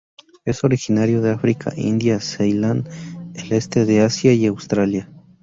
Es 0.45 0.63
originario 0.63 1.21
de 1.21 1.29
África, 1.29 1.73
India, 1.77 2.19
Ceilán, 2.21 2.89
el 3.35 3.51
este 3.51 3.85
de 3.85 4.01
Asia 4.01 4.33
y 4.33 4.47
Australia. 4.47 5.11